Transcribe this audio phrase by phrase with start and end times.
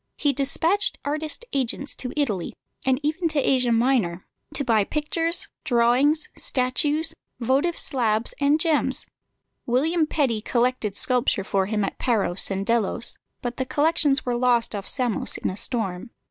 [0.17, 2.55] He despatched artist agents to Italy,
[2.87, 9.05] and even to Asia Minor, to buy pictures, drawings, statues, votive slabs, and gems.
[9.67, 14.73] William Petty collected sculpture for him at Paros and Delos, but the collections were lost
[14.73, 16.09] off Samos in a storm.